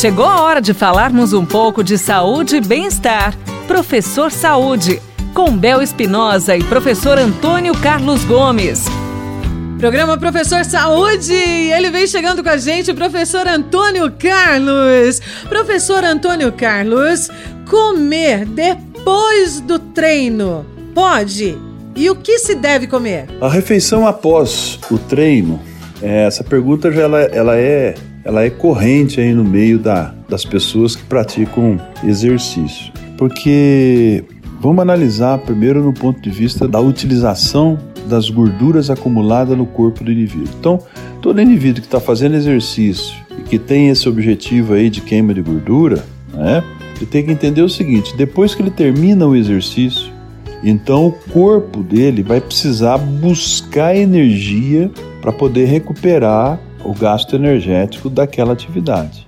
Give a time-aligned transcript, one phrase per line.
[0.00, 3.36] Chegou a hora de falarmos um pouco de saúde e bem-estar.
[3.68, 4.98] Professor Saúde,
[5.34, 8.86] com Bel Espinosa e professor Antônio Carlos Gomes.
[9.78, 15.20] Programa Professor Saúde, ele vem chegando com a gente, o professor Antônio Carlos.
[15.50, 17.28] Professor Antônio Carlos,
[17.68, 20.64] comer depois do treino,
[20.94, 21.58] pode?
[21.94, 23.26] E o que se deve comer?
[23.38, 25.60] A refeição após o treino,
[26.00, 30.44] é, essa pergunta já ela, ela é ela é corrente aí no meio da, das
[30.44, 32.92] pessoas que praticam exercício.
[33.16, 34.24] Porque
[34.60, 40.12] vamos analisar primeiro no ponto de vista da utilização das gorduras acumuladas no corpo do
[40.12, 40.54] indivíduo.
[40.58, 40.78] Então,
[41.20, 45.42] todo indivíduo que está fazendo exercício e que tem esse objetivo aí de queima de
[45.42, 46.62] gordura, né,
[46.96, 50.12] ele tem que entender o seguinte: depois que ele termina o exercício,
[50.62, 54.90] então o corpo dele vai precisar buscar energia
[55.22, 59.26] para poder recuperar o gasto energético daquela atividade.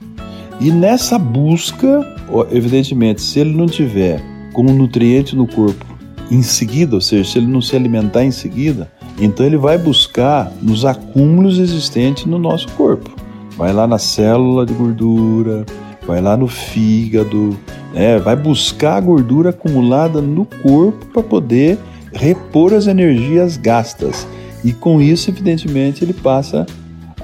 [0.60, 2.06] E nessa busca,
[2.50, 4.22] evidentemente, se ele não tiver
[4.52, 5.84] com o nutriente no corpo
[6.30, 10.52] em seguida, ou seja, se ele não se alimentar em seguida, então ele vai buscar
[10.62, 13.10] nos acúmulos existentes no nosso corpo.
[13.56, 15.66] Vai lá na célula de gordura,
[16.06, 17.58] vai lá no fígado,
[17.92, 18.18] né?
[18.18, 21.78] vai buscar a gordura acumulada no corpo para poder
[22.12, 24.26] repor as energias gastas.
[24.64, 26.66] E com isso, evidentemente, ele passa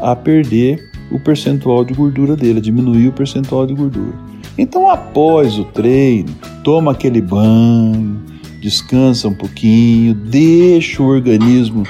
[0.00, 4.14] a perder o percentual de gordura dele, a diminuir o percentual de gordura.
[4.56, 8.20] Então, após o treino, toma aquele banho,
[8.60, 11.84] descansa um pouquinho, deixa o organismo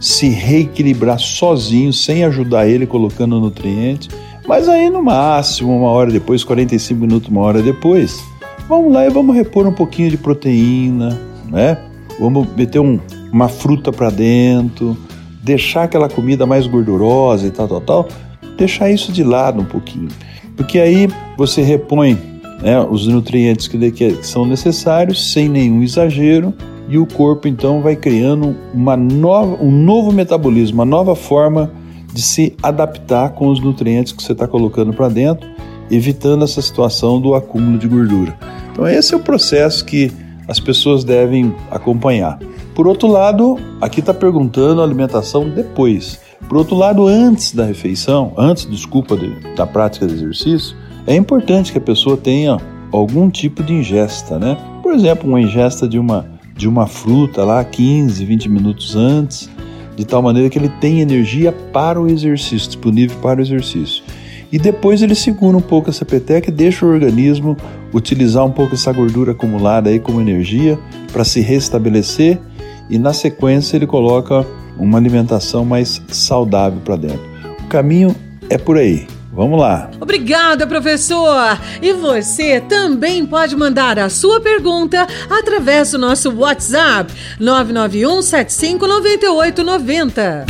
[0.00, 4.08] se reequilibrar sozinho, sem ajudar ele colocando nutriente.
[4.46, 8.22] Mas aí no máximo, uma hora depois, 45 minutos, uma hora depois,
[8.68, 11.18] vamos lá e vamos repor um pouquinho de proteína,
[11.50, 11.78] né?
[12.20, 13.00] Vamos meter um,
[13.32, 14.96] uma fruta para dentro,
[15.44, 18.08] deixar aquela comida mais gordurosa e tal, tal, tal,
[18.56, 20.08] deixar isso de lado um pouquinho.
[20.56, 22.18] Porque aí você repõe
[22.62, 26.54] né, os nutrientes que, que são necessários sem nenhum exagero
[26.88, 31.70] e o corpo então vai criando uma nova, um novo metabolismo, uma nova forma
[32.12, 35.48] de se adaptar com os nutrientes que você está colocando para dentro,
[35.90, 38.38] evitando essa situação do acúmulo de gordura.
[38.72, 40.10] Então esse é o processo que
[40.46, 42.38] as pessoas devem acompanhar.
[42.74, 46.18] Por outro lado, aqui está perguntando a alimentação depois.
[46.48, 50.76] Por outro lado, antes da refeição, antes, desculpa, de, da prática de exercício,
[51.06, 52.58] é importante que a pessoa tenha
[52.90, 54.58] algum tipo de ingesta, né?
[54.82, 56.26] Por exemplo, uma ingesta de uma,
[56.56, 59.48] de uma fruta lá 15, 20 minutos antes,
[59.94, 64.02] de tal maneira que ele tenha energia para o exercício, disponível para o exercício.
[64.50, 67.56] E depois ele segura um pouco essa peteca e deixa o organismo
[67.92, 70.76] utilizar um pouco essa gordura acumulada aí como energia
[71.12, 72.40] para se restabelecer
[72.88, 74.46] e na sequência ele coloca
[74.78, 77.24] uma alimentação mais saudável para dentro.
[77.64, 78.14] O caminho
[78.50, 79.06] é por aí.
[79.32, 79.90] Vamos lá.
[80.00, 81.58] Obrigada, professor!
[81.82, 90.46] E você também pode mandar a sua pergunta através do nosso WhatsApp 991 75 9890.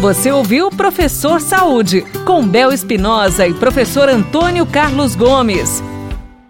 [0.00, 5.82] Você ouviu Professor Saúde, com Bel Espinosa e professor Antônio Carlos Gomes.